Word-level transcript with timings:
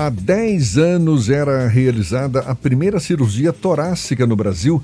Há 0.00 0.08
10 0.08 0.78
anos 0.78 1.28
era 1.28 1.68
realizada 1.68 2.40
a 2.40 2.54
primeira 2.54 2.98
cirurgia 2.98 3.52
torácica 3.52 4.26
no 4.26 4.34
Brasil, 4.34 4.82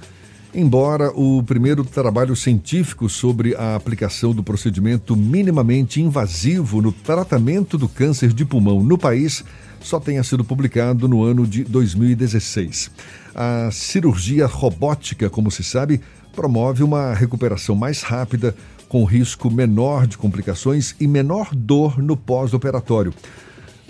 embora 0.54 1.10
o 1.18 1.42
primeiro 1.42 1.82
trabalho 1.84 2.36
científico 2.36 3.08
sobre 3.08 3.54
a 3.56 3.76
aplicação 3.76 4.34
do 4.34 4.42
procedimento 4.42 5.16
minimamente 5.16 6.02
invasivo 6.02 6.82
no 6.82 6.92
tratamento 6.92 7.78
do 7.78 7.88
câncer 7.88 8.30
de 8.30 8.44
pulmão 8.44 8.82
no 8.82 8.98
país 8.98 9.42
só 9.80 9.98
tenha 9.98 10.22
sido 10.22 10.44
publicado 10.44 11.08
no 11.08 11.24
ano 11.24 11.46
de 11.46 11.64
2016. 11.64 12.90
A 13.34 13.70
cirurgia 13.72 14.44
robótica, 14.44 15.30
como 15.30 15.50
se 15.50 15.64
sabe, 15.64 15.98
promove 16.34 16.82
uma 16.82 17.14
recuperação 17.14 17.74
mais 17.74 18.02
rápida, 18.02 18.54
com 18.86 19.02
risco 19.04 19.50
menor 19.50 20.06
de 20.06 20.18
complicações 20.18 20.94
e 21.00 21.08
menor 21.08 21.54
dor 21.54 22.02
no 22.02 22.18
pós-operatório. 22.18 23.14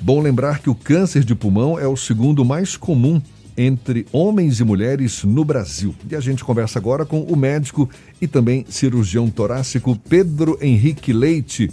Bom 0.01 0.21
lembrar 0.21 0.61
que 0.61 0.71
o 0.71 0.75
câncer 0.75 1.25
de 1.25 1.35
pulmão 1.35 1.79
é 1.79 1.87
o 1.87 1.97
segundo 1.97 2.45
mais 2.45 2.77
comum 2.77 3.21
entre 3.57 4.07
homens 4.13 4.61
e 4.61 4.65
mulheres 4.65 5.25
no 5.25 5.45
Brasil. 5.45 5.95
E 6.11 6.15
a 6.15 6.21
gente 6.21 6.45
conversa 6.45 6.79
agora 6.79 7.07
com 7.07 7.23
o 7.23 7.37
médico 7.37 7.89
e 8.21 8.29
também 8.29 8.65
cirurgião 8.69 9.31
torácico 9.31 9.97
Pedro 10.09 10.59
Henrique 10.61 11.13
Leite, 11.13 11.71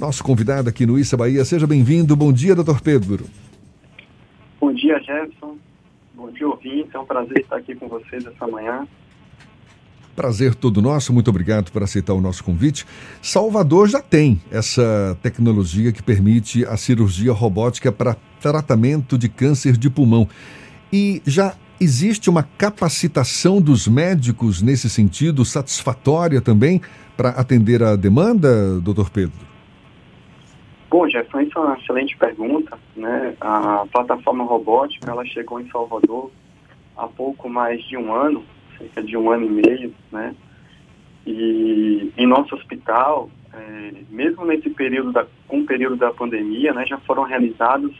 nosso 0.00 0.24
convidado 0.24 0.68
aqui 0.68 0.84
no 0.84 0.98
Issa 0.98 1.16
Bahia. 1.16 1.44
Seja 1.44 1.66
bem-vindo. 1.66 2.16
Bom 2.16 2.32
dia, 2.32 2.54
doutor 2.54 2.80
Pedro. 2.80 3.24
Bom 4.60 4.72
dia, 4.72 4.98
Jefferson. 4.98 5.56
Bom 6.14 6.30
dia, 6.32 6.48
ouvintes. 6.48 6.92
É 6.92 6.98
um 6.98 7.06
prazer 7.06 7.38
estar 7.38 7.56
aqui 7.56 7.74
com 7.76 7.88
vocês 7.88 8.26
essa 8.26 8.46
manhã. 8.48 8.86
Prazer 10.14 10.54
todo 10.54 10.82
nosso, 10.82 11.10
muito 11.10 11.30
obrigado 11.30 11.72
por 11.72 11.82
aceitar 11.82 12.12
o 12.12 12.20
nosso 12.20 12.44
convite. 12.44 12.84
Salvador 13.22 13.88
já 13.88 14.00
tem 14.00 14.42
essa 14.50 15.16
tecnologia 15.22 15.90
que 15.90 16.02
permite 16.02 16.66
a 16.66 16.76
cirurgia 16.76 17.32
robótica 17.32 17.90
para 17.90 18.16
tratamento 18.38 19.16
de 19.16 19.30
câncer 19.30 19.74
de 19.74 19.88
pulmão. 19.88 20.28
E 20.92 21.22
já 21.24 21.54
existe 21.80 22.28
uma 22.28 22.42
capacitação 22.42 23.58
dos 23.58 23.88
médicos 23.88 24.60
nesse 24.60 24.90
sentido, 24.90 25.46
satisfatória 25.46 26.42
também, 26.42 26.82
para 27.16 27.30
atender 27.30 27.82
a 27.82 27.96
demanda, 27.96 28.80
doutor 28.80 29.08
Pedro? 29.08 29.52
Bom, 30.90 31.08
Jefferson, 31.08 31.40
isso 31.40 31.58
é 31.58 31.62
uma 31.62 31.78
excelente 31.78 32.14
pergunta. 32.18 32.78
Né? 32.94 33.34
A 33.40 33.86
plataforma 33.90 34.44
robótica 34.44 35.10
ela 35.10 35.24
chegou 35.24 35.58
em 35.58 35.70
Salvador 35.70 36.30
há 36.96 37.08
pouco 37.08 37.48
mais 37.48 37.82
de 37.84 37.96
um 37.96 38.12
ano 38.12 38.44
cerca 38.82 39.02
de 39.02 39.16
um 39.16 39.30
ano 39.30 39.46
e 39.46 39.50
meio, 39.50 39.94
né? 40.10 40.34
E 41.26 42.12
em 42.16 42.26
nosso 42.26 42.54
hospital, 42.54 43.30
é, 43.52 43.92
mesmo 44.10 44.44
nesse 44.44 44.70
período 44.70 45.12
da, 45.12 45.26
com 45.46 45.60
o 45.60 45.66
período 45.66 45.96
da 45.96 46.12
pandemia, 46.12 46.72
né, 46.72 46.84
já 46.86 46.98
foram 46.98 47.22
realizados 47.22 47.94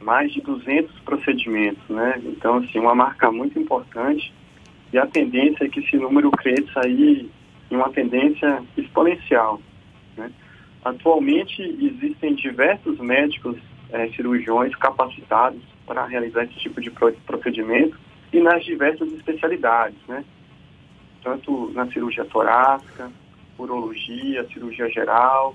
mais 0.00 0.32
de 0.32 0.40
200 0.40 0.98
procedimentos, 1.00 1.82
né? 1.88 2.20
Então, 2.24 2.56
assim, 2.56 2.78
uma 2.78 2.94
marca 2.94 3.30
muito 3.30 3.58
importante 3.58 4.32
e 4.92 4.98
a 4.98 5.06
tendência 5.06 5.64
é 5.64 5.68
que 5.68 5.80
esse 5.80 5.96
número 5.96 6.30
cresça 6.30 6.80
aí 6.84 7.30
em 7.70 7.76
uma 7.76 7.90
tendência 7.90 8.62
exponencial, 8.76 9.60
né? 10.16 10.30
Atualmente 10.84 11.62
existem 11.62 12.34
diversos 12.34 12.98
médicos 12.98 13.56
é, 13.90 14.08
cirurgiões 14.08 14.74
capacitados 14.74 15.62
para 15.86 16.04
realizar 16.06 16.44
esse 16.44 16.58
tipo 16.58 16.80
de 16.80 16.90
procedimento 16.90 17.96
e 18.32 18.40
nas 18.40 18.64
diversas 18.64 19.12
especialidades, 19.12 19.98
né? 20.08 20.24
Tanto 21.22 21.70
na 21.72 21.86
cirurgia 21.88 22.24
torácica, 22.24 23.10
urologia, 23.58 24.46
cirurgia 24.52 24.88
geral, 24.88 25.54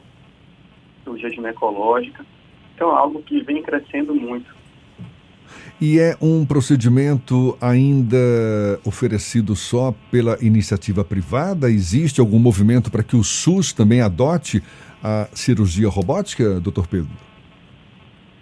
cirurgia 1.04 1.30
ginecológica. 1.30 2.26
Então, 2.76 2.92
é 2.92 3.00
algo 3.00 3.22
que 3.24 3.42
vem 3.42 3.62
crescendo 3.64 4.14
muito. 4.14 4.56
E 5.80 6.00
é 6.00 6.16
um 6.22 6.46
procedimento 6.46 7.58
ainda 7.62 8.18
oferecido 8.86 9.56
só 9.56 9.94
pela 10.12 10.38
iniciativa 10.42 11.04
privada? 11.04 11.70
Existe 11.70 12.20
algum 12.20 12.40
movimento 12.40 12.92
para 12.92 13.04
que 13.04 13.16
o 13.16 13.24
SUS 13.24 13.74
também 13.74 14.02
adote 14.02 14.62
a 15.04 15.28
cirurgia 15.34 15.90
robótica, 15.90 16.60
doutor 16.60 16.88
Pedro? 16.88 17.10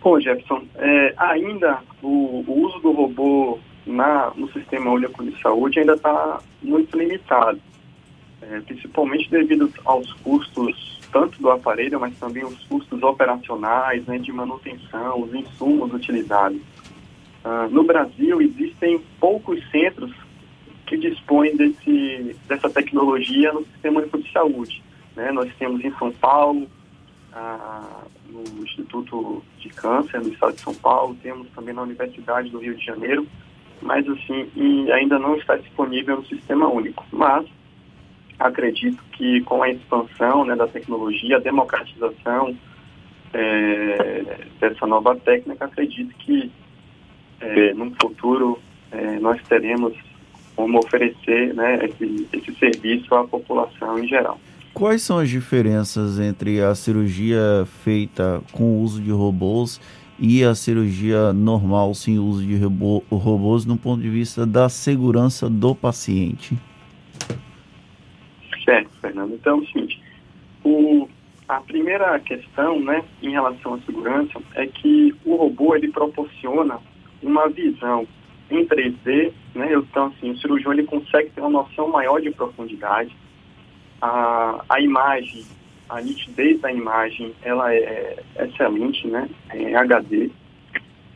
Bom, 0.01 0.19
Jefferson, 0.19 0.63
é, 0.75 1.13
ainda 1.17 1.79
o, 2.01 2.43
o 2.47 2.65
uso 2.65 2.79
do 2.79 2.91
robô 2.91 3.59
na, 3.85 4.31
no 4.35 4.51
Sistema 4.51 4.91
Único 4.91 5.23
de 5.23 5.39
Saúde 5.41 5.79
ainda 5.79 5.93
está 5.93 6.39
muito 6.61 6.97
limitado, 6.97 7.59
é, 8.41 8.59
principalmente 8.61 9.29
devido 9.29 9.71
aos 9.85 10.11
custos 10.13 10.95
tanto 11.11 11.41
do 11.41 11.49
aparelho, 11.49 11.97
mas 11.97 12.17
também 12.17 12.43
os 12.43 12.61
custos 12.65 13.01
operacionais, 13.01 14.05
né, 14.05 14.17
de 14.17 14.33
manutenção, 14.33 15.21
os 15.21 15.33
insumos 15.33 15.93
utilizados. 15.93 16.59
Uh, 17.45 17.69
no 17.69 17.83
Brasil, 17.85 18.41
existem 18.41 18.99
poucos 19.17 19.61
centros 19.69 20.11
que 20.85 20.97
dispõem 20.97 21.55
desse, 21.55 22.35
dessa 22.47 22.69
tecnologia 22.69 23.53
no 23.53 23.63
Sistema 23.65 24.01
Único 24.01 24.21
de 24.21 24.31
Saúde. 24.31 24.83
Né? 25.15 25.31
Nós 25.31 25.49
temos 25.57 25.83
em 25.85 25.91
São 25.97 26.11
Paulo, 26.11 26.67
ah, 27.31 28.03
no 28.29 28.63
Instituto 28.63 29.43
de 29.59 29.69
Câncer, 29.69 30.21
no 30.21 30.29
estado 30.29 30.53
de 30.53 30.61
São 30.61 30.73
Paulo, 30.73 31.17
temos 31.21 31.47
também 31.55 31.73
na 31.73 31.81
Universidade 31.81 32.49
do 32.49 32.59
Rio 32.59 32.75
de 32.75 32.85
Janeiro, 32.85 33.25
mas 33.81 34.07
assim, 34.07 34.49
e 34.55 34.91
ainda 34.91 35.19
não 35.19 35.35
está 35.35 35.55
disponível 35.55 36.17
no 36.17 36.25
sistema 36.25 36.67
único. 36.67 37.05
Mas 37.11 37.45
acredito 38.39 39.01
que 39.13 39.41
com 39.41 39.63
a 39.63 39.69
expansão 39.69 40.45
né, 40.45 40.55
da 40.55 40.67
tecnologia, 40.67 41.37
a 41.37 41.39
democratização 41.39 42.55
é, 43.33 44.37
dessa 44.59 44.85
nova 44.85 45.15
técnica, 45.15 45.65
acredito 45.65 46.15
que 46.17 46.51
é, 47.39 47.73
no 47.73 47.91
futuro 48.01 48.59
é, 48.91 49.19
nós 49.19 49.41
teremos 49.47 49.93
como 50.55 50.79
oferecer 50.79 51.53
né, 51.53 51.85
esse, 51.85 52.27
esse 52.31 52.55
serviço 52.55 53.13
à 53.13 53.27
população 53.27 53.99
em 53.99 54.07
geral. 54.07 54.39
Quais 54.73 55.01
são 55.01 55.19
as 55.19 55.29
diferenças 55.29 56.19
entre 56.19 56.61
a 56.61 56.75
cirurgia 56.75 57.65
feita 57.83 58.41
com 58.51 58.63
o 58.63 58.81
uso 58.81 59.01
de 59.01 59.11
robôs 59.11 59.79
e 60.19 60.43
a 60.43 60.55
cirurgia 60.55 61.33
normal 61.33 61.93
sem 61.93 62.17
uso 62.17 62.45
de 62.45 62.57
robô, 62.57 63.03
robôs 63.11 63.65
no 63.65 63.77
ponto 63.77 64.01
de 64.01 64.09
vista 64.09 64.45
da 64.45 64.69
segurança 64.69 65.49
do 65.49 65.75
paciente? 65.75 66.57
Certo, 68.63 68.89
Fernando. 69.01 69.33
Então 69.33 69.59
é 69.59 69.61
o 69.61 69.65
seguinte, 69.67 70.01
o, 70.63 71.07
a 71.47 71.61
primeira 71.61 72.19
questão 72.19 72.79
né, 72.79 73.03
em 73.21 73.31
relação 73.31 73.75
à 73.75 73.79
segurança 73.79 74.41
é 74.55 74.65
que 74.65 75.15
o 75.25 75.35
robô 75.35 75.75
ele 75.75 75.91
proporciona 75.91 76.79
uma 77.21 77.47
visão 77.49 78.07
em 78.49 78.65
3D, 78.65 79.31
né? 79.55 79.73
Então, 79.73 80.05
assim, 80.07 80.31
o 80.31 80.37
cirurgião 80.37 80.73
ele 80.73 80.83
consegue 80.83 81.31
ter 81.31 81.41
uma 81.41 81.49
noção 81.49 81.87
maior 81.87 82.21
de 82.21 82.31
profundidade. 82.31 83.15
A, 84.01 84.63
a 84.69 84.79
imagem 84.79 85.43
a 85.89 86.01
nitidez 86.01 86.59
da 86.61 86.71
imagem 86.71 87.33
ela 87.43 87.73
é 87.73 88.17
excelente, 88.39 89.07
né? 89.07 89.29
Em 89.53 89.73
é 89.73 89.75
HD. 89.75 90.29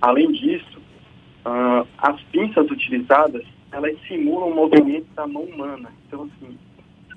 Além 0.02 0.32
disso, 0.32 0.80
uh, 1.46 1.88
as 1.98 2.22
pinças 2.24 2.70
utilizadas 2.70 3.44
elas 3.72 3.96
simulam 4.08 4.50
o 4.50 4.56
movimento 4.56 5.08
da 5.16 5.28
mão 5.28 5.44
humana. 5.44 5.92
Então, 6.08 6.24
assim, 6.24 6.58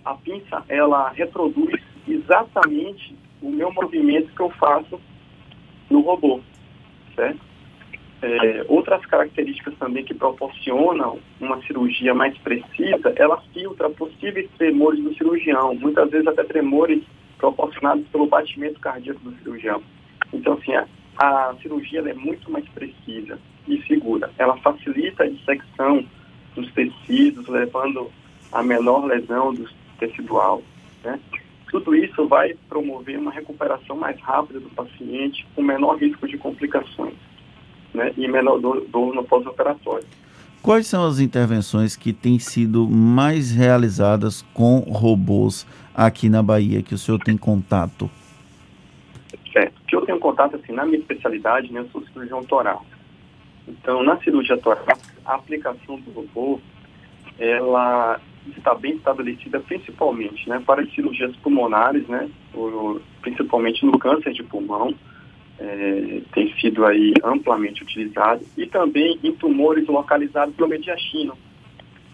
a 0.04 0.14
pinça 0.14 0.64
ela 0.68 1.10
reproduz 1.10 1.80
exatamente 2.06 3.16
o 3.40 3.50
meu 3.50 3.72
movimento 3.72 4.32
que 4.34 4.40
eu 4.40 4.50
faço 4.50 5.00
no 5.90 6.00
robô, 6.00 6.40
certo? 7.14 7.40
É, 8.22 8.64
outras 8.68 9.04
características 9.06 9.74
também 9.78 10.04
que 10.04 10.14
proporcionam 10.14 11.18
uma 11.40 11.60
cirurgia 11.62 12.14
mais 12.14 12.36
precisa, 12.38 13.12
ela 13.16 13.42
filtra 13.52 13.90
possíveis 13.90 14.48
tremores 14.56 15.02
do 15.02 15.12
cirurgião, 15.14 15.74
muitas 15.74 16.08
vezes 16.08 16.28
até 16.28 16.44
tremores 16.44 17.02
proporcionados 17.42 18.06
pelo 18.06 18.26
batimento 18.26 18.78
cardíaco 18.78 19.18
do 19.18 19.36
cirurgião. 19.38 19.82
Então, 20.32 20.52
assim, 20.52 20.72
a, 20.76 20.86
a 21.18 21.54
cirurgia 21.60 22.00
é 22.00 22.14
muito 22.14 22.48
mais 22.50 22.64
precisa 22.68 23.36
e 23.66 23.82
segura. 23.82 24.30
Ela 24.38 24.56
facilita 24.58 25.24
a 25.24 25.28
dissecção 25.28 26.06
dos 26.54 26.72
tecidos, 26.72 27.48
levando 27.48 28.12
a 28.52 28.62
menor 28.62 29.06
lesão 29.06 29.52
do 29.52 29.68
tecidual. 29.98 30.62
Né? 31.02 31.18
Tudo 31.68 31.96
isso 31.96 32.28
vai 32.28 32.54
promover 32.68 33.18
uma 33.18 33.32
recuperação 33.32 33.96
mais 33.96 34.20
rápida 34.20 34.60
do 34.60 34.70
paciente, 34.70 35.44
com 35.56 35.62
menor 35.62 35.96
risco 35.96 36.28
de 36.28 36.38
complicações 36.38 37.16
né? 37.92 38.12
e 38.16 38.28
menor 38.28 38.60
dor, 38.60 38.86
dor 38.88 39.12
no 39.14 39.24
pós-operatório. 39.24 40.06
Quais 40.62 40.86
são 40.86 41.04
as 41.04 41.18
intervenções 41.18 41.96
que 41.96 42.12
têm 42.12 42.38
sido 42.38 42.88
mais 42.88 43.50
realizadas 43.50 44.42
com 44.54 44.78
robôs 44.78 45.66
aqui 45.92 46.28
na 46.28 46.40
Bahia, 46.40 46.84
que 46.84 46.94
o 46.94 46.98
senhor 46.98 47.18
tem 47.18 47.36
contato? 47.36 48.08
Certo. 49.52 49.74
Que 49.88 49.96
eu 49.96 50.02
tenho 50.02 50.20
contato, 50.20 50.54
assim, 50.54 50.72
na 50.72 50.86
minha 50.86 50.98
especialidade, 50.98 51.72
né, 51.72 51.80
eu 51.80 51.88
sou 51.88 52.06
cirurgião 52.06 52.44
torácico. 52.44 52.86
Então, 53.66 54.04
na 54.04 54.16
cirurgia 54.18 54.56
torácica, 54.56 55.12
a 55.26 55.34
aplicação 55.34 55.98
do 55.98 56.12
robô, 56.12 56.60
ela 57.40 58.20
está 58.56 58.72
bem 58.72 58.94
estabelecida 58.94 59.58
principalmente, 59.58 60.48
né, 60.48 60.62
para 60.64 60.82
as 60.82 60.94
cirurgias 60.94 61.34
pulmonares, 61.38 62.06
né, 62.06 62.30
principalmente 63.20 63.84
no 63.84 63.98
câncer 63.98 64.32
de 64.32 64.44
pulmão, 64.44 64.94
é, 65.62 66.20
tem 66.34 66.52
sido 66.58 66.84
aí 66.84 67.14
amplamente 67.22 67.84
utilizado, 67.84 68.44
e 68.56 68.66
também 68.66 69.18
em 69.22 69.32
tumores 69.32 69.86
localizados 69.86 70.56
no 70.56 70.66
mediastino. 70.66 71.38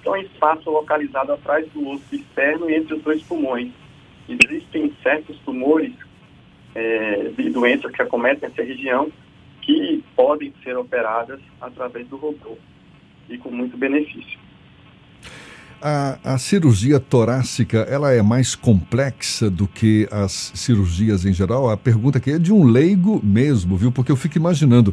Então, 0.00 0.14
é 0.14 0.22
espaço 0.22 0.70
localizado 0.70 1.32
atrás 1.32 1.66
do 1.72 1.88
osso 1.88 2.14
externo 2.14 2.68
entre 2.70 2.94
os 2.94 3.02
dois 3.02 3.22
pulmões. 3.22 3.72
Existem 4.28 4.92
certos 5.02 5.38
tumores 5.40 5.92
é, 6.74 7.30
de 7.36 7.50
doenças 7.50 7.90
que 7.90 8.02
acometem 8.02 8.48
essa 8.48 8.62
região 8.62 9.10
que 9.62 10.04
podem 10.14 10.52
ser 10.62 10.76
operadas 10.76 11.40
através 11.60 12.06
do 12.08 12.16
robô 12.16 12.56
e 13.28 13.38
com 13.38 13.50
muito 13.50 13.76
benefício. 13.76 14.38
A, 15.80 16.18
a, 16.24 16.38
cirurgia 16.38 16.98
torácica, 16.98 17.78
ela 17.88 18.12
é 18.12 18.20
mais 18.20 18.56
complexa 18.56 19.48
do 19.48 19.66
que 19.68 20.08
as 20.10 20.50
cirurgias 20.54 21.24
em 21.24 21.32
geral? 21.32 21.70
A 21.70 21.76
pergunta 21.76 22.18
aqui 22.18 22.32
é 22.32 22.38
de 22.38 22.52
um 22.52 22.64
leigo 22.64 23.20
mesmo, 23.24 23.76
viu? 23.76 23.92
Porque 23.92 24.10
eu 24.10 24.16
fico 24.16 24.36
imaginando, 24.36 24.92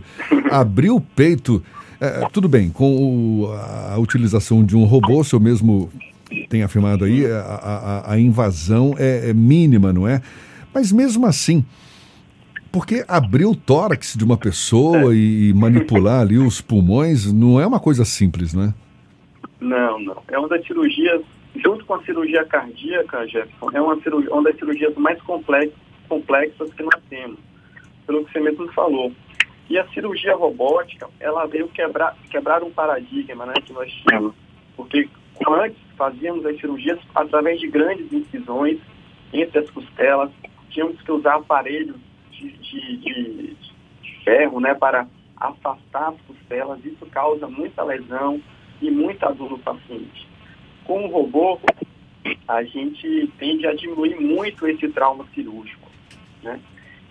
abrir 0.52 0.92
o 0.92 1.02
peito, 1.02 1.64
é, 2.00 2.28
tudo 2.32 2.48
bem, 2.48 2.70
com 2.70 2.96
o, 2.96 3.52
a, 3.52 3.98
utilização 3.98 4.64
de 4.64 4.76
um 4.76 4.84
robô, 4.84 5.24
se 5.24 5.34
eu 5.34 5.40
mesmo 5.40 5.90
tem 6.50 6.62
afirmado 6.62 7.06
aí, 7.06 7.26
a, 7.26 7.40
a, 7.40 8.14
a 8.14 8.20
invasão 8.20 8.94
é, 8.98 9.30
é 9.30 9.34
mínima, 9.34 9.92
não 9.92 10.08
é? 10.08 10.22
Mas 10.72 10.92
mesmo 10.92 11.26
assim, 11.26 11.66
porque 12.76 13.06
abrir 13.08 13.46
o 13.46 13.56
tórax 13.56 14.16
de 14.18 14.24
uma 14.26 14.36
pessoa 14.36 15.16
e 15.16 15.54
manipular 15.54 16.20
ali 16.20 16.38
os 16.38 16.60
pulmões 16.60 17.32
não 17.32 17.58
é 17.60 17.66
uma 17.66 17.80
coisa 17.80 18.04
simples, 18.04 18.54
né? 18.54 18.74
Não, 19.60 20.00
não. 20.00 20.24
É 20.28 20.38
uma 20.38 20.48
das 20.48 20.66
cirurgias, 20.66 21.22
junto 21.56 21.86
com 21.86 21.96
a 21.96 22.04
cirurgia 22.04 22.46
cardíaca, 22.46 23.28
Jefferson, 23.28 23.70
é 23.74 23.82
uma, 23.82 24.00
cirurgia, 24.02 24.32
uma 24.32 24.44
das 24.44 24.56
cirurgias 24.58 24.96
mais 24.96 25.22
complexas, 25.22 26.74
que 26.74 26.84
nós 26.84 27.02
temos, 27.10 27.40
pelo 28.06 28.26
que 28.26 28.32
você 28.34 28.40
mesmo 28.40 28.72
falou. 28.74 29.12
E 29.70 29.80
a 29.80 29.88
cirurgia 29.90 30.36
robótica, 30.36 31.10
ela 31.20 31.46
veio 31.48 31.68
quebrar, 31.70 32.16
quebrar 32.30 32.64
um 32.64 32.72
paradigma 32.72 33.46
né, 33.46 33.54
que 33.66 33.74
nós 33.74 33.92
tínhamos. 33.92 34.36
Porque 34.76 35.10
antes 35.48 35.78
fazíamos 35.98 36.46
as 36.46 36.60
cirurgias 36.60 37.00
através 37.16 37.60
de 37.60 37.68
grandes 37.68 38.12
incisões 38.12 38.80
entre 39.34 39.60
as 39.60 39.70
costelas, 39.70 40.32
tínhamos 40.70 41.02
que 41.02 41.12
usar 41.12 41.36
aparelhos 41.36 41.98
de, 42.32 42.52
de, 42.52 42.98
de, 42.98 43.56
de 44.02 44.24
ferro 44.24 44.60
né, 44.60 44.74
para 44.74 45.08
afastar 45.38 46.10
as 46.10 46.22
costelas, 46.22 46.84
isso 46.86 47.06
causa 47.08 47.48
muita 47.48 47.84
lesão, 47.84 48.42
e 48.88 48.92
muita 48.92 49.32
dor 49.32 49.52
no 49.52 49.60
paciente. 49.60 50.28
Com 50.84 51.06
o 51.06 51.08
robô, 51.08 51.60
a 52.48 52.64
gente 52.64 53.30
tende 53.38 53.66
a 53.68 53.74
diminuir 53.74 54.20
muito 54.20 54.68
esse 54.68 54.88
trauma 54.90 55.26
cirúrgico. 55.34 55.90
Né? 56.44 56.60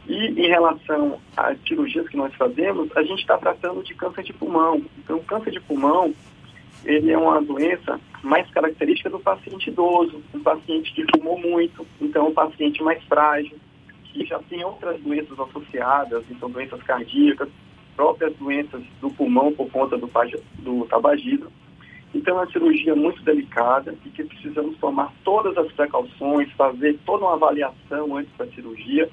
E 0.06 0.26
em 0.26 0.48
relação 0.48 1.18
às 1.36 1.58
cirurgias 1.66 2.08
que 2.08 2.16
nós 2.16 2.34
fazemos, 2.34 2.94
a 2.96 3.02
gente 3.02 3.20
está 3.20 3.38
tratando 3.38 3.82
de 3.82 3.94
câncer 3.94 4.22
de 4.22 4.32
pulmão. 4.32 4.82
Então, 4.98 5.18
câncer 5.20 5.50
de 5.50 5.60
pulmão, 5.60 6.14
ele 6.84 7.10
é 7.10 7.18
uma 7.18 7.40
doença 7.40 7.98
mais 8.22 8.48
característica 8.50 9.08
do 9.08 9.18
paciente 9.18 9.70
idoso, 9.70 10.22
um 10.34 10.40
paciente 10.40 10.92
que 10.92 11.04
fumou 11.14 11.38
muito, 11.38 11.86
então 12.00 12.28
um 12.28 12.34
paciente 12.34 12.82
mais 12.82 13.02
frágil, 13.04 13.56
que 14.04 14.24
já 14.24 14.38
tem 14.40 14.64
outras 14.64 15.00
doenças 15.00 15.38
associadas, 15.38 16.24
então 16.30 16.50
doenças 16.50 16.82
cardíacas, 16.82 17.48
próprias 17.96 18.34
doenças 18.36 18.82
do 19.00 19.10
pulmão 19.10 19.52
por 19.52 19.70
conta 19.70 19.96
do, 19.96 20.10
do 20.58 20.84
tabagismo. 20.86 21.50
Então, 22.14 22.38
é 22.38 22.43
uma 22.43 22.52
cirurgia 22.52 22.94
muito 22.94 23.22
delicada 23.22 23.94
e 24.05 24.11
que 24.11 24.22
precisamos 24.22 24.76
tomar 24.78 25.12
todas 25.25 25.56
as 25.58 25.70
precauções, 25.72 26.50
fazer 26.52 26.99
toda 27.05 27.25
uma 27.25 27.34
avaliação 27.34 28.16
antes 28.16 28.32
da 28.38 28.46
cirurgia 28.46 29.11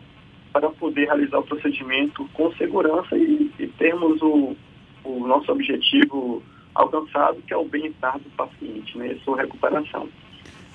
para 0.53 0.69
poder 0.69 1.05
realizar 1.05 1.39
o 1.39 1.43
procedimento 1.43 2.29
com 2.33 2.51
segurança 2.53 3.17
e, 3.17 3.51
e 3.57 3.67
termos 3.67 4.21
o, 4.21 4.55
o 5.03 5.27
nosso 5.27 5.51
objetivo 5.51 6.43
alcançado, 6.75 7.41
que 7.47 7.53
é 7.53 7.57
o 7.57 7.65
bem-estar 7.65 8.19
do 8.19 8.29
paciente, 8.31 8.97
né, 8.97 9.15
a 9.19 9.23
sua 9.23 9.37
recuperação. 9.37 10.07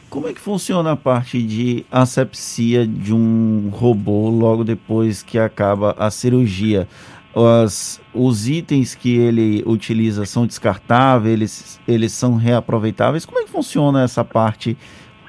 Como 0.09 0.29
é 0.29 0.33
que 0.33 0.41
funciona 0.41 0.93
a 0.93 0.97
parte 0.97 1.43
de 1.43 1.85
asepsia 1.91 2.87
de 2.87 3.13
um 3.13 3.71
robô 3.71 4.31
logo 4.31 4.63
depois 4.63 5.23
que 5.23 5.39
acaba 5.39 5.95
a 5.99 6.11
cirurgia? 6.11 6.87
As, 7.37 8.01
os 8.15 8.49
itens 8.49 8.95
que 8.95 9.15
ele 9.15 9.63
utiliza 9.67 10.25
são 10.25 10.47
descartáveis, 10.47 11.35
eles, 11.35 11.81
eles 11.87 12.13
são 12.13 12.37
reaproveitáveis. 12.37 13.27
Como 13.27 13.39
é 13.39 13.45
que 13.45 13.51
funciona 13.51 14.03
essa 14.03 14.25
parte 14.25 14.75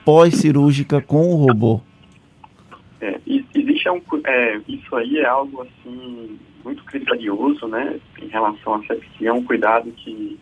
pós-cirúrgica 0.06 1.02
com 1.02 1.34
o 1.34 1.36
robô? 1.36 1.82
É, 3.02 3.20
existe 3.54 3.90
um, 3.90 4.02
é, 4.26 4.62
isso 4.70 4.96
aí 4.96 5.18
é 5.18 5.26
algo 5.26 5.64
assim 5.64 6.40
muito 6.64 6.84
criterioso, 6.86 7.68
né, 7.68 8.00
em 8.22 8.28
relação 8.28 8.76
à 8.76 8.84
sepsia, 8.86 9.30
é 9.30 9.34
um 9.34 9.44
cuidado 9.44 9.92
que 9.92 10.38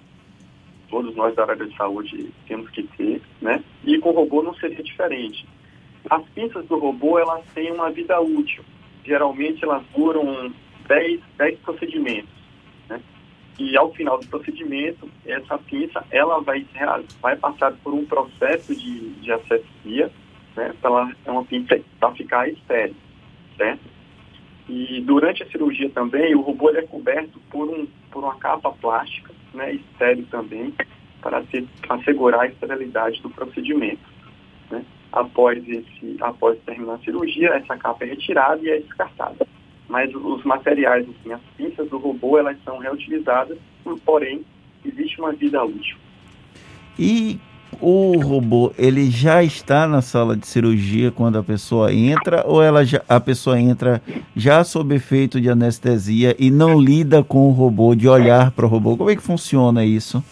todos 0.90 1.16
nós 1.16 1.36
da 1.36 1.44
área 1.44 1.66
de 1.66 1.76
saúde 1.76 2.32
temos 2.48 2.70
que 2.72 2.84
ter, 2.84 3.22
né, 3.42 3.64
e 3.84 3.98
com 4.00 4.10
o 4.10 4.14
robô 4.14 4.42
não 4.42 4.56
seria 4.56 4.82
diferente. 4.84 5.48
As 6.10 6.24
pinças 6.30 6.66
do 6.66 6.78
robô, 6.78 7.18
elas 7.20 7.44
têm 7.54 7.72
uma 7.72 7.90
vida 7.90 8.20
útil. 8.20 8.64
Geralmente 9.04 9.64
elas 9.64 9.84
duram 9.96 10.52
10, 10.88 11.22
10 11.38 11.60
procedimentos. 11.60 12.30
Né? 12.90 13.02
E 13.58 13.78
ao 13.78 13.94
final 13.94 14.20
do 14.20 14.28
procedimento, 14.28 15.10
essa 15.26 15.58
pinça 15.58 16.04
ela 16.12 16.42
vai, 16.42 16.66
vai 17.22 17.36
passar 17.36 17.74
por 17.84 17.94
um 17.94 18.06
processo 18.06 18.76
de, 18.76 19.10
de 19.16 19.32
asepsia, 19.32 20.12
né? 20.56 20.74
Ela 20.82 21.12
é 21.26 21.32
uma 21.32 21.44
pinça 21.44 21.80
para 22.00 22.12
ficar 22.14 22.50
estéril? 22.50 22.96
E 24.68 25.02
durante 25.02 25.44
a 25.44 25.48
cirurgia 25.48 25.90
também, 25.90 26.34
o 26.36 26.42
robô 26.42 26.70
é 26.72 26.82
coberto 26.82 27.40
por, 27.52 27.70
um, 27.70 27.88
por 28.12 28.24
uma 28.24 28.36
capa 28.36 28.72
plástica, 28.72 29.32
né, 29.54 29.74
estéreo 29.74 30.26
também, 30.26 30.74
para 31.22 31.44
ter, 31.44 31.66
assegurar 31.88 32.42
a 32.42 32.48
esterilidade 32.48 33.22
do 33.22 33.30
procedimento. 33.30 34.02
Né? 34.72 34.84
Após, 35.12 35.64
esse, 35.68 36.18
após 36.20 36.58
terminar 36.66 36.96
a 36.96 37.00
cirurgia, 37.00 37.50
essa 37.50 37.78
capa 37.78 38.06
é 38.06 38.08
retirada 38.10 38.62
e 38.64 38.70
é 38.70 38.80
descartada 38.80 39.48
mas 39.88 40.14
os 40.14 40.44
materiais, 40.44 41.06
assim, 41.08 41.32
as 41.32 41.42
pinças 41.58 41.90
do 41.90 41.98
robô, 41.98 42.38
elas 42.38 42.58
são 42.64 42.78
reutilizadas, 42.78 43.58
porém, 44.04 44.44
existe 44.84 45.20
uma 45.20 45.32
vida 45.32 45.64
útil. 45.64 45.98
E 46.98 47.40
o 47.82 48.18
robô, 48.20 48.72
ele 48.78 49.10
já 49.10 49.44
está 49.44 49.88
na 49.88 50.02
sala 50.02 50.36
de 50.36 50.48
cirurgia 50.48 51.12
quando 51.12 51.38
a 51.38 51.44
pessoa 51.44 51.94
entra 51.94 52.44
ou 52.46 52.62
ela 52.62 52.86
já, 52.86 53.04
a 53.08 53.20
pessoa 53.20 53.60
entra 53.60 54.02
já 54.36 54.64
sob 54.64 54.96
efeito 54.96 55.42
de 55.42 55.50
anestesia 55.50 56.36
e 56.40 56.50
não 56.50 56.80
lida 56.80 57.24
com 57.24 57.48
o 57.50 57.52
robô, 57.52 57.96
de 57.96 58.08
olhar 58.08 58.52
para 58.52 58.66
o 58.66 58.70
robô? 58.70 58.96
Como 58.98 59.10
é 59.10 59.16
que 59.16 59.22
funciona 59.22 59.84
isso? 59.84 60.24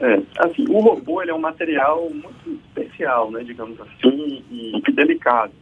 É, 0.00 0.20
assim, 0.38 0.64
o 0.68 0.80
robô 0.80 1.22
ele 1.22 1.30
é 1.30 1.34
um 1.34 1.40
material 1.40 2.08
muito 2.10 2.60
especial, 2.66 3.30
né, 3.30 3.42
digamos 3.44 3.78
assim, 3.80 4.42
e, 4.50 4.72
e 4.76 4.92
delicado. 4.92 5.52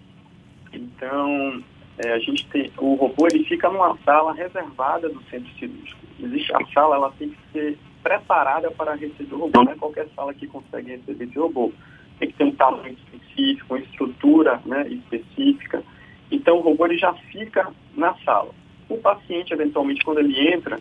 Então, 0.73 1.63
é, 1.99 2.13
a 2.13 2.19
gente 2.19 2.47
tem, 2.49 2.71
o 2.79 2.95
robô 2.95 3.27
ele 3.31 3.45
fica 3.45 3.69
numa 3.69 3.97
sala 3.99 4.33
reservada 4.33 5.09
do 5.09 5.23
centro 5.25 5.51
cirúrgico. 5.59 6.01
Existe 6.21 6.53
a 6.55 6.67
sala, 6.73 6.97
ela 6.97 7.13
tem 7.19 7.31
que 7.31 7.39
ser 7.53 7.79
preparada 8.03 8.71
para 8.71 8.95
receber 8.95 9.35
o 9.35 9.39
robô. 9.39 9.63
Não 9.63 9.73
é 9.73 9.77
qualquer 9.77 10.09
sala 10.15 10.33
que 10.33 10.47
consegue 10.47 10.93
receber 10.93 11.25
esse 11.25 11.39
robô. 11.39 11.73
Tem 12.19 12.31
que 12.31 12.37
ter 12.37 12.45
um 12.45 12.55
tamanho 12.55 12.95
específico, 12.95 13.75
uma 13.75 13.81
estrutura 13.81 14.61
né, 14.65 14.89
específica. 14.89 15.83
Então 16.31 16.59
o 16.59 16.61
robô 16.61 16.87
ele 16.87 16.99
já 16.99 17.13
fica 17.13 17.71
na 17.95 18.15
sala. 18.25 18.51
O 18.89 18.97
paciente, 18.97 19.53
eventualmente, 19.53 20.05
quando 20.05 20.19
ele 20.19 20.49
entra, 20.49 20.79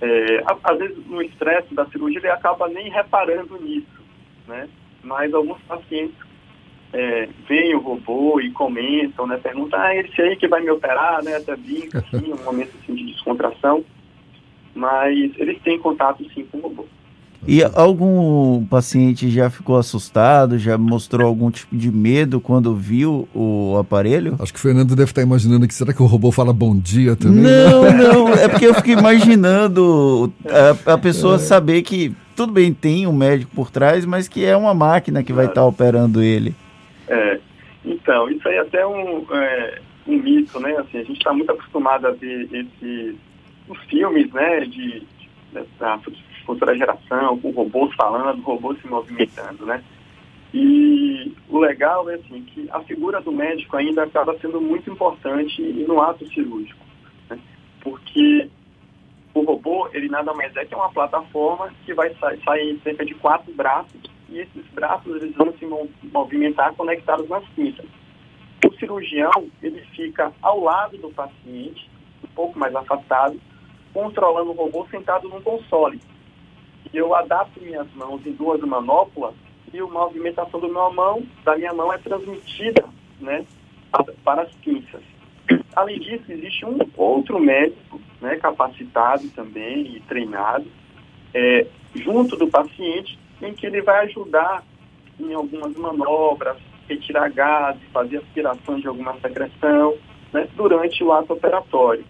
é, 0.00 0.42
às 0.64 0.78
vezes 0.78 1.06
no 1.06 1.20
estresse 1.20 1.74
da 1.74 1.86
cirurgia 1.86 2.18
ele 2.18 2.28
acaba 2.28 2.68
nem 2.68 2.90
reparando 2.90 3.60
nisso, 3.60 4.00
né? 4.48 4.68
Mas 5.02 5.32
alguns 5.32 5.60
pacientes 5.62 6.16
é, 6.92 7.28
veem 7.48 7.74
o 7.74 7.80
robô 7.80 8.40
e 8.40 8.50
comentam, 8.50 9.26
né? 9.26 9.38
Perguntam, 9.42 9.80
ah, 9.80 9.94
esse 9.94 10.20
aí 10.20 10.36
que 10.36 10.48
vai 10.48 10.60
me 10.60 10.70
operar, 10.70 11.22
né? 11.22 11.36
Até 11.36 11.56
brinca, 11.56 11.98
assim, 12.12 12.32
um 12.32 12.44
momento 12.44 12.70
assim, 12.82 12.94
de 12.94 13.06
descontração. 13.12 13.84
Mas 14.74 15.32
eles 15.36 15.60
têm 15.62 15.78
contato 15.78 16.24
sim 16.32 16.44
com 16.50 16.58
o 16.58 16.62
robô. 16.62 16.86
E 17.46 17.62
algum 17.64 18.66
paciente 18.66 19.30
já 19.30 19.48
ficou 19.48 19.78
assustado, 19.78 20.58
já 20.58 20.76
mostrou 20.76 21.26
algum 21.26 21.50
tipo 21.50 21.74
de 21.74 21.90
medo 21.90 22.38
quando 22.38 22.76
viu 22.76 23.26
o 23.34 23.78
aparelho? 23.78 24.36
Acho 24.38 24.52
que 24.52 24.58
o 24.58 24.62
Fernando 24.62 24.94
deve 24.94 25.10
estar 25.10 25.22
imaginando 25.22 25.66
que 25.66 25.74
será 25.74 25.92
que 25.94 26.02
o 26.02 26.06
robô 26.06 26.30
fala 26.30 26.52
bom 26.52 26.78
dia 26.78 27.16
também? 27.16 27.42
Não, 27.42 27.90
não, 27.96 28.28
é 28.34 28.46
porque 28.46 28.66
eu 28.66 28.74
fico 28.74 28.90
imaginando 28.90 30.30
a, 30.86 30.92
a 30.92 30.98
pessoa 30.98 31.36
é. 31.36 31.38
saber 31.38 31.80
que 31.80 32.14
tudo 32.36 32.52
bem, 32.52 32.72
tem 32.72 33.06
um 33.06 33.12
médico 33.12 33.50
por 33.54 33.70
trás, 33.70 34.04
mas 34.04 34.28
que 34.28 34.44
é 34.44 34.56
uma 34.56 34.74
máquina 34.74 35.22
que 35.22 35.32
vai 35.32 35.46
estar 35.46 35.64
operando 35.64 36.22
ele. 36.22 36.54
É, 37.10 37.40
então, 37.84 38.28
isso 38.30 38.46
aí 38.48 38.56
é 38.56 38.60
até 38.60 38.86
um, 38.86 39.26
é, 39.34 39.80
um 40.06 40.16
mito, 40.16 40.58
né? 40.60 40.76
Assim, 40.76 40.98
a 40.98 41.02
gente 41.02 41.18
está 41.18 41.32
muito 41.32 41.50
acostumado 41.50 42.06
a 42.06 42.10
ver 42.12 42.48
esses 42.52 43.16
os 43.68 43.78
filmes, 43.84 44.32
né, 44.32 44.60
de, 44.60 45.00
de, 45.00 45.30
da 45.78 45.96
futura 46.44 46.76
geração, 46.76 47.38
com 47.38 47.50
robôs 47.52 47.94
falando, 47.94 48.42
robôs 48.42 48.80
se 48.80 48.88
movimentando, 48.88 49.64
né? 49.64 49.82
E 50.52 51.32
o 51.48 51.60
legal 51.60 52.10
é 52.10 52.14
assim, 52.14 52.42
que 52.42 52.68
a 52.72 52.80
figura 52.80 53.20
do 53.20 53.30
médico 53.30 53.76
ainda 53.76 54.02
acaba 54.02 54.36
sendo 54.38 54.60
muito 54.60 54.90
importante 54.90 55.62
no 55.62 56.02
ato 56.02 56.26
cirúrgico. 56.32 56.84
Né? 57.28 57.38
porque 57.80 58.50
o 59.32 59.42
robô, 59.42 59.88
ele 59.92 60.08
nada 60.08 60.34
mais 60.34 60.54
é 60.56 60.64
que 60.64 60.74
uma 60.74 60.90
plataforma 60.90 61.72
que 61.84 61.94
vai 61.94 62.12
sair, 62.14 62.42
sair 62.42 62.80
cerca 62.82 63.04
de 63.04 63.14
quatro 63.14 63.52
braços 63.54 64.00
e 64.30 64.40
esses 64.40 64.66
braços 64.72 65.16
eles 65.16 65.34
vão 65.34 65.52
se 65.58 65.66
movimentar 66.12 66.74
conectados 66.74 67.28
nas 67.28 67.44
pinças. 67.50 67.86
O 68.64 68.72
cirurgião, 68.74 69.48
ele 69.62 69.80
fica 69.94 70.32
ao 70.40 70.60
lado 70.60 70.96
do 70.98 71.10
paciente, 71.10 71.90
um 72.22 72.28
pouco 72.34 72.58
mais 72.58 72.74
afastado, 72.74 73.40
controlando 73.92 74.50
o 74.50 74.54
robô 74.54 74.86
sentado 74.90 75.28
num 75.28 75.40
console. 75.40 76.00
Eu 76.92 77.14
adapto 77.14 77.60
minhas 77.60 77.90
mãos 77.94 78.24
em 78.26 78.32
duas 78.32 78.60
manoplas 78.60 79.34
e 79.72 79.78
a 79.78 79.86
movimentação 79.86 80.60
do 80.60 80.68
meu 80.68 80.92
mão, 80.92 81.22
da 81.44 81.56
minha 81.56 81.72
mão 81.72 81.92
é 81.92 81.98
transmitida 81.98 82.84
né, 83.20 83.44
para 84.24 84.42
as 84.42 84.52
pinças. 84.56 85.02
Além 85.74 85.98
disso, 86.00 86.24
existe 86.28 86.64
um 86.64 86.78
outro 86.96 87.38
médico 87.38 88.00
né, 88.20 88.36
capacitado 88.36 89.28
também 89.30 89.96
e 89.96 90.00
treinado 90.00 90.66
é, 91.32 91.66
junto 91.94 92.36
do 92.36 92.48
paciente, 92.48 93.18
em 93.42 93.54
que 93.54 93.66
ele 93.66 93.82
vai 93.82 94.06
ajudar 94.06 94.62
em 95.18 95.32
algumas 95.34 95.74
manobras, 95.76 96.56
retirar 96.88 97.30
gases, 97.30 97.82
fazer 97.92 98.18
aspiração 98.18 98.80
de 98.80 98.88
alguma 98.88 99.14
secreção 99.20 99.96
né, 100.32 100.48
durante 100.56 101.02
o 101.04 101.12
ato 101.12 101.32
operatório. 101.32 102.04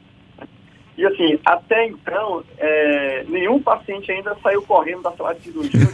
E 0.97 1.07
assim, 1.07 1.39
até 1.45 1.87
então, 1.87 2.45
é, 2.59 3.25
nenhum 3.29 3.61
paciente 3.61 4.11
ainda 4.13 4.37
saiu 4.43 4.63
correndo 4.63 5.03
da 5.03 5.13
sala 5.13 5.35
de 5.35 5.43
cirurgia. 5.43 5.81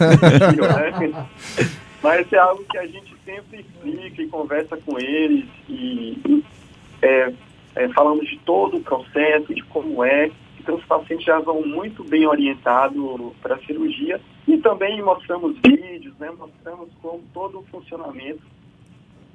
né? 1.12 1.28
Mas 2.02 2.32
é 2.32 2.38
algo 2.38 2.64
que 2.64 2.78
a 2.78 2.86
gente 2.86 3.14
sempre 3.24 3.60
explica 3.60 4.22
e 4.22 4.28
conversa 4.28 4.76
com 4.78 4.98
eles 4.98 5.46
e 5.68 6.44
é, 7.02 7.32
é, 7.76 7.88
falamos 7.88 8.28
de 8.28 8.38
todo 8.38 8.78
o 8.78 8.82
processo, 8.82 9.54
de 9.54 9.62
como 9.62 10.04
é. 10.04 10.30
Então, 10.58 10.74
os 10.74 10.84
pacientes 10.84 11.24
já 11.24 11.38
vão 11.38 11.62
muito 11.62 12.02
bem 12.02 12.26
orientados 12.26 13.32
para 13.40 13.54
a 13.54 13.58
cirurgia 13.58 14.20
e 14.46 14.58
também 14.58 15.02
mostramos 15.02 15.56
vídeos, 15.64 16.14
né, 16.18 16.30
mostramos 16.38 16.88
como 17.02 17.22
todo 17.32 17.58
o 17.58 17.64
funcionamento 17.64 18.42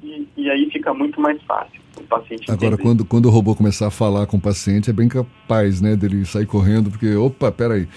e, 0.04 0.28
e, 0.36 0.50
aí 0.50 0.70
fica 0.72 0.94
muito 0.94 1.22
mais 1.22 1.40
fácil 1.44 1.80
o 1.96 2.04
paciente 2.04 2.50
Agora, 2.50 2.76
quando, 2.78 3.06
quando 3.06 3.26
o 3.28 3.30
robô 3.30 3.56
começar 3.56 3.88
a 3.88 3.92
falar 3.92 4.26
com 4.26 4.38
o 4.38 4.42
paciente, 4.42 4.90
é 4.90 4.94
bem 4.94 5.08
capaz 5.08 5.80
né, 5.80 5.96
dele 5.96 6.26
sair 6.26 6.48
correndo, 6.48 6.90
porque, 6.90 7.14
opa, 7.16 7.52
peraí. 7.52 7.88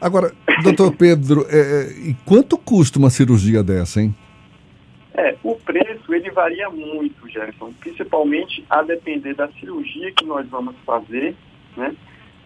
Agora, 0.00 0.32
doutor 0.64 0.96
Pedro, 0.96 1.44
é, 1.50 1.58
é, 1.58 2.08
e 2.08 2.16
quanto 2.24 2.56
custa 2.56 2.98
uma 2.98 3.10
cirurgia 3.10 3.62
dessa, 3.62 4.00
hein? 4.00 4.14
É, 5.14 5.36
o 5.42 5.54
preço 5.56 6.14
ele 6.14 6.30
varia 6.30 6.70
muito, 6.70 7.28
Jefferson, 7.28 7.72
principalmente 7.80 8.64
a 8.70 8.82
depender 8.82 9.34
da 9.34 9.48
cirurgia 9.60 10.10
que 10.12 10.24
nós 10.24 10.48
vamos 10.48 10.74
fazer, 10.86 11.36
né? 11.76 11.94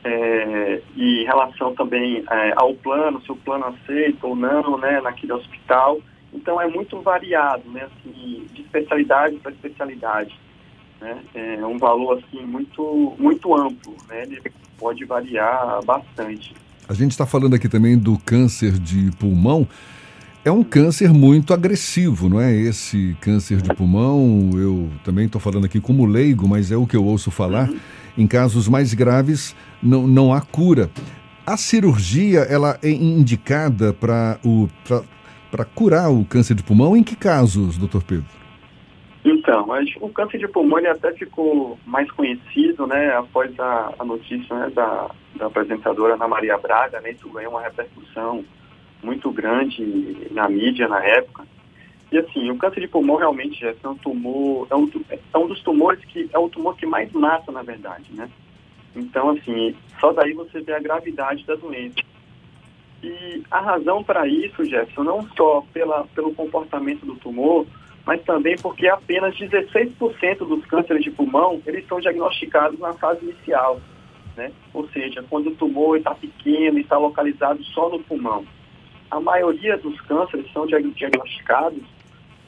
É, 0.05 0.83
e 0.95 1.23
em 1.23 1.25
relação 1.25 1.75
também 1.75 2.25
é, 2.31 2.53
ao 2.57 2.75
plano, 2.75 3.21
se 3.23 3.33
o 3.33 3.37
plano 3.37 3.67
aceita 3.67 4.27
ou 4.27 4.37
não, 4.37 4.79
né, 4.79 5.01
naquele 5.01 5.33
hospital. 5.33 5.99
Então 6.33 6.61
é 6.61 6.69
muito 6.69 7.01
variado, 7.01 7.69
né, 7.71 7.87
assim, 7.87 8.47
de 8.53 8.63
especialidade 8.63 9.37
para 9.37 9.53
especialidade. 9.53 10.39
Né, 11.01 11.19
é 11.35 11.67
um 11.67 11.77
valor 11.77 12.19
assim 12.19 12.45
muito 12.45 13.15
muito 13.19 13.55
amplo, 13.55 13.95
né, 14.09 14.23
ele 14.23 14.41
pode 14.79 15.05
variar 15.05 15.85
bastante. 15.85 16.55
A 16.89 16.95
gente 16.95 17.11
está 17.11 17.27
falando 17.27 17.55
aqui 17.55 17.69
também 17.69 17.99
do 17.99 18.17
câncer 18.19 18.73
de 18.73 19.11
pulmão 19.19 19.67
é 20.47 20.51
um 20.53 20.63
câncer 20.63 21.13
muito 21.13 21.53
agressivo, 21.53 22.29
não 22.29 22.41
é? 22.41 22.55
Esse 22.55 23.17
câncer 23.21 23.61
de 23.61 23.75
pulmão, 23.75 24.51
eu 24.55 24.89
também 25.03 25.27
estou 25.27 25.41
falando 25.41 25.65
aqui 25.65 25.81
como 25.81 26.07
leigo, 26.07 26.47
mas 26.47 26.71
é 26.71 26.77
o 26.77 26.87
que 26.87 26.97
eu 26.97 27.05
ouço 27.05 27.33
falar. 27.33 27.69
Em 28.17 28.29
casos 28.29 28.69
mais 28.69 28.95
graves, 28.95 29.57
não, 29.83 30.07
não 30.07 30.33
há 30.33 30.41
cura. 30.41 30.89
A 31.45 31.57
cirurgia, 31.57 32.43
ela 32.43 32.79
é 32.81 32.89
indicada 32.89 33.93
para 33.93 34.39
curar 35.75 36.13
o 36.13 36.25
câncer 36.25 36.55
de 36.55 36.63
pulmão? 36.63 36.97
Em 36.97 37.03
que 37.03 37.17
casos, 37.17 37.77
doutor 37.77 38.05
Pedro? 38.05 38.31
Então, 39.25 39.67
o 40.01 40.09
câncer 40.11 40.39
de 40.39 40.47
pulmão 40.47 40.79
ele 40.79 40.87
até 40.87 41.13
ficou 41.15 41.77
mais 41.85 42.09
conhecido, 42.13 42.87
né, 42.87 43.17
após 43.17 43.51
a, 43.59 43.95
a 43.99 44.05
notícia 44.05 44.57
né, 44.57 44.71
da, 44.73 45.11
da 45.35 45.47
apresentadora 45.47 46.15
Ana 46.15 46.29
Maria 46.29 46.57
Braga, 46.57 47.01
né, 47.01 47.11
isso 47.11 47.29
ganhou 47.31 47.51
uma 47.51 47.63
repercussão 47.63 48.45
muito 49.03 49.31
grande 49.31 50.29
na 50.31 50.49
mídia 50.49 50.89
na 50.89 51.05
época. 51.05 51.45
E 52.11 52.19
assim, 52.19 52.51
o 52.51 52.57
câncer 52.57 52.81
de 52.81 52.89
pulmão 52.89 53.17
realmente 53.17 53.65
é 53.65 53.89
um 53.89 53.97
tumor, 53.97 54.67
é 54.71 54.77
um, 54.77 54.91
é 55.11 55.39
um 55.39 55.49
dos 55.49 55.61
tumores 55.63 56.05
que 56.05 56.29
é 56.33 56.39
o 56.39 56.49
tumor 56.49 56.77
que 56.77 56.87
mais 56.87 57.11
mata, 57.13 57.51
na 57.51 57.63
verdade, 57.63 58.13
né? 58.13 58.29
Então, 58.95 59.31
assim, 59.31 59.75
só 60.01 60.13
daí 60.13 60.33
você 60.33 60.61
vê 60.61 60.73
a 60.73 60.81
gravidade 60.81 61.45
da 61.45 61.55
doença. 61.57 61.97
E 63.03 63.43
a 63.51 63.61
razão 63.61 64.03
para 64.03 64.27
isso, 64.27 64.65
Jefferson, 64.65 65.03
não 65.03 65.29
só 65.37 65.65
pela, 65.73 66.05
pelo 66.15 66.35
comportamento 66.35 67.05
do 67.05 67.17
tumor, 67.17 67.67
mas 68.07 68.23
também 68.23 68.57
porque 68.57 68.89
apenas 68.89 69.37
16% 69.37 70.39
dos 70.39 70.65
cânceres 70.65 71.03
de 71.03 71.11
pulmão, 71.11 71.61
eles 71.67 71.87
são 71.87 72.01
diagnosticados 72.01 72.79
na 72.79 72.95
fase 72.95 73.25
inicial, 73.25 73.81
né? 74.37 74.53
Ou 74.73 74.89
seja, 74.89 75.25
quando 75.29 75.49
o 75.49 75.57
tumor 75.57 75.99
está 75.99 76.15
pequeno 76.15 76.79
e 76.79 76.83
está 76.83 76.97
localizado 76.97 77.63
só 77.65 77.91
no 77.91 77.99
pulmão 77.99 78.47
a 79.11 79.21
maioria 79.21 79.77
dos 79.79 80.01
cânceres 80.03 80.51
são 80.53 80.67
diagnosticados 80.67 81.83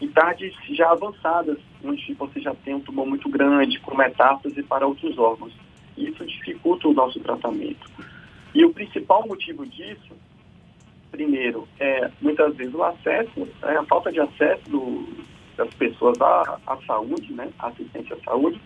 em 0.00 0.08
tardes 0.08 0.54
já 0.70 0.90
avançadas, 0.90 1.58
onde 1.84 2.14
você 2.14 2.40
já 2.40 2.54
tem 2.54 2.74
um 2.74 2.80
tumor 2.80 3.06
muito 3.06 3.28
grande, 3.28 3.80
com 3.80 3.96
metástase 3.96 4.62
para 4.62 4.86
outros 4.86 5.18
órgãos. 5.18 5.52
Isso 5.96 6.24
dificulta 6.24 6.88
o 6.88 6.94
nosso 6.94 7.18
tratamento. 7.20 7.90
E 8.54 8.64
o 8.64 8.72
principal 8.72 9.26
motivo 9.26 9.66
disso, 9.66 10.16
primeiro, 11.10 11.66
é 11.80 12.10
muitas 12.20 12.54
vezes 12.56 12.74
o 12.74 12.82
acesso, 12.82 13.48
é 13.62 13.76
a 13.76 13.84
falta 13.84 14.12
de 14.12 14.20
acesso 14.20 14.70
do, 14.70 15.08
das 15.56 15.72
pessoas 15.74 16.20
à, 16.20 16.58
à 16.66 16.76
saúde, 16.86 17.32
né, 17.32 17.50
à 17.58 17.68
assistência 17.68 18.16
à 18.16 18.24
saúde, 18.24 18.60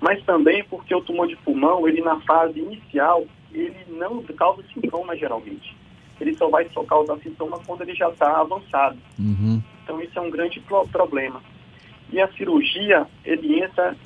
mas 0.00 0.22
também 0.24 0.64
porque 0.64 0.94
o 0.94 1.02
tumor 1.02 1.26
de 1.26 1.36
pulmão, 1.36 1.86
ele 1.86 2.00
na 2.00 2.18
fase 2.20 2.58
inicial, 2.58 3.24
ele 3.52 3.84
não 3.88 4.22
causa 4.22 4.62
sintomas 4.72 5.18
geralmente 5.18 5.76
ele 6.20 6.36
só 6.36 6.48
vai 6.48 6.68
só 6.72 6.82
causar 6.84 7.18
sintomas 7.18 7.60
quando 7.66 7.82
ele 7.82 7.94
já 7.94 8.08
está 8.08 8.40
avançado. 8.40 8.98
Uhum. 9.18 9.62
Então 9.82 10.00
isso 10.00 10.18
é 10.18 10.22
um 10.22 10.30
grande 10.30 10.60
pro 10.60 10.86
problema. 10.88 11.40
E 12.10 12.20
a 12.20 12.28
cirurgia, 12.32 13.06
ele 13.24 13.60
entra 13.62 13.96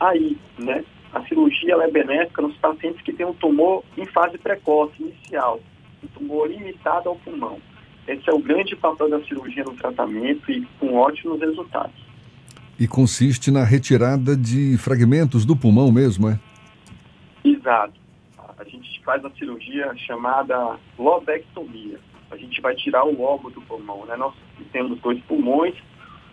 aí, 0.00 0.36
né? 0.58 0.84
A 1.12 1.22
cirurgia 1.26 1.74
é 1.74 1.90
benéfica 1.90 2.42
nos 2.42 2.56
pacientes 2.56 3.00
que 3.02 3.12
têm 3.12 3.26
um 3.26 3.34
tumor 3.34 3.82
em 3.96 4.04
fase 4.06 4.36
precoce, 4.38 4.94
inicial, 5.00 5.60
um 6.02 6.06
tumor 6.08 6.50
limitado 6.50 7.08
ao 7.08 7.16
pulmão. 7.16 7.58
Esse 8.06 8.28
é 8.28 8.32
o 8.32 8.38
grande 8.38 8.76
papel 8.76 9.08
da 9.08 9.20
cirurgia 9.24 9.64
no 9.64 9.74
tratamento 9.74 10.50
e 10.50 10.66
com 10.78 10.94
ótimos 10.94 11.40
resultados. 11.40 12.06
E 12.78 12.86
consiste 12.86 13.50
na 13.50 13.64
retirada 13.64 14.36
de 14.36 14.76
fragmentos 14.78 15.44
do 15.44 15.56
pulmão 15.56 15.90
mesmo, 15.90 16.28
é? 16.28 16.38
Exato 17.42 18.05
a 18.58 18.64
gente 18.64 19.02
faz 19.04 19.24
a 19.24 19.30
cirurgia 19.30 19.94
chamada 19.96 20.78
lobectomia. 20.98 21.98
A 22.30 22.36
gente 22.36 22.60
vai 22.60 22.74
tirar 22.74 23.04
o 23.04 23.16
lobo 23.16 23.50
do 23.50 23.60
pulmão, 23.62 24.04
né? 24.06 24.16
Nós 24.16 24.34
temos 24.72 24.98
dois 25.00 25.20
pulmões, 25.24 25.74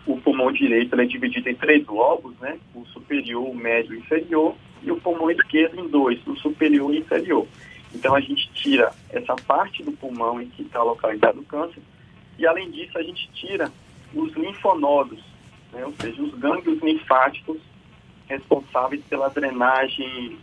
o 0.06 0.20
pulmão 0.20 0.52
direito 0.52 0.98
é 1.00 1.04
dividido 1.04 1.48
em 1.48 1.54
três 1.54 1.86
lobos, 1.86 2.34
né? 2.40 2.58
O 2.74 2.84
superior, 2.86 3.48
o 3.48 3.54
médio 3.54 3.94
e 3.94 3.98
o 3.98 4.00
inferior, 4.00 4.54
e 4.82 4.90
o 4.90 5.00
pulmão 5.00 5.30
esquerdo 5.30 5.78
em 5.78 5.88
dois, 5.88 6.18
o 6.26 6.36
superior 6.36 6.92
e 6.92 6.98
o 6.98 7.00
inferior. 7.00 7.46
Então 7.94 8.14
a 8.14 8.20
gente 8.20 8.50
tira 8.52 8.92
essa 9.10 9.36
parte 9.36 9.82
do 9.82 9.92
pulmão 9.92 10.40
em 10.40 10.48
que 10.48 10.62
está 10.62 10.82
localizado 10.82 11.40
o 11.40 11.44
câncer, 11.44 11.82
e 12.38 12.46
além 12.46 12.70
disso 12.70 12.98
a 12.98 13.02
gente 13.02 13.30
tira 13.32 13.70
os 14.12 14.32
linfonodos, 14.34 15.22
né? 15.72 15.84
ou 15.84 15.94
seja, 16.00 16.20
os 16.20 16.34
gânglios 16.34 16.82
linfáticos 16.82 17.58
responsáveis 18.26 19.02
pela 19.04 19.28
drenagem 19.28 20.38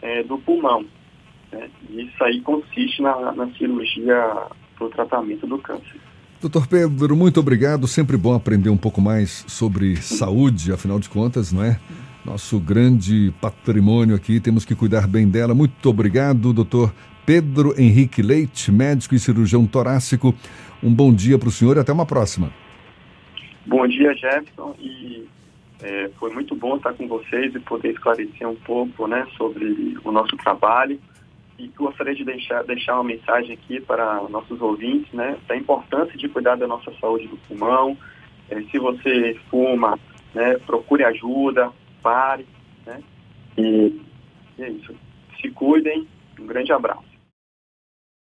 é, 0.00 0.22
do 0.22 0.38
pulmão. 0.38 0.86
Né? 1.52 1.68
Isso 1.90 2.24
aí 2.24 2.40
consiste 2.40 3.02
na, 3.02 3.32
na 3.32 3.48
cirurgia 3.52 4.46
para 4.76 4.86
o 4.86 4.90
tratamento 4.90 5.46
do 5.46 5.58
câncer. 5.58 6.00
Doutor 6.40 6.66
Pedro, 6.66 7.16
muito 7.16 7.40
obrigado. 7.40 7.86
Sempre 7.86 8.16
bom 8.16 8.34
aprender 8.34 8.68
um 8.68 8.76
pouco 8.76 9.00
mais 9.00 9.44
sobre 9.48 9.96
saúde, 9.96 10.72
afinal 10.72 10.98
de 10.98 11.08
contas, 11.08 11.52
não 11.52 11.64
é? 11.64 11.80
Nosso 12.24 12.60
grande 12.60 13.32
patrimônio 13.40 14.14
aqui, 14.14 14.38
temos 14.40 14.64
que 14.64 14.74
cuidar 14.74 15.06
bem 15.06 15.28
dela. 15.28 15.54
Muito 15.54 15.88
obrigado, 15.88 16.52
doutor 16.52 16.92
Pedro 17.24 17.74
Henrique 17.80 18.20
Leite, 18.20 18.70
médico 18.70 19.14
e 19.14 19.18
cirurgião 19.18 19.66
torácico. 19.66 20.34
Um 20.82 20.92
bom 20.92 21.12
dia 21.12 21.38
para 21.38 21.48
o 21.48 21.52
senhor 21.52 21.76
e 21.76 21.80
até 21.80 21.92
uma 21.92 22.04
próxima. 22.04 22.52
Bom 23.64 23.86
dia, 23.88 24.12
Jefferson. 24.14 24.74
E 24.78 25.26
é, 25.82 26.10
foi 26.18 26.32
muito 26.32 26.54
bom 26.54 26.76
estar 26.76 26.92
com 26.92 27.08
vocês 27.08 27.54
e 27.54 27.60
poder 27.60 27.92
esclarecer 27.92 28.46
um 28.46 28.56
pouco 28.56 29.06
né, 29.06 29.26
sobre 29.36 29.96
o 30.04 30.12
nosso 30.12 30.36
trabalho 30.36 31.00
e 31.58 31.68
gostaria 31.68 32.14
de 32.14 32.24
deixar, 32.24 32.62
deixar 32.64 32.94
uma 32.94 33.04
mensagem 33.04 33.54
aqui 33.54 33.80
para 33.80 34.22
nossos 34.28 34.60
ouvintes, 34.60 35.12
né, 35.12 35.36
da 35.46 35.56
importância 35.56 36.16
de 36.16 36.28
cuidar 36.28 36.56
da 36.56 36.66
nossa 36.66 36.92
saúde 37.00 37.26
do 37.28 37.36
pulmão. 37.36 37.96
É, 38.50 38.60
se 38.62 38.78
você 38.78 39.38
fuma, 39.50 39.98
né, 40.34 40.58
procure 40.66 41.04
ajuda, 41.04 41.72
pare, 42.02 42.46
né, 42.84 43.02
e, 43.56 44.00
e 44.58 44.62
é 44.62 44.70
isso. 44.70 44.94
Se 45.40 45.50
cuidem. 45.50 46.06
Um 46.38 46.46
grande 46.46 46.70
abraço. 46.70 47.15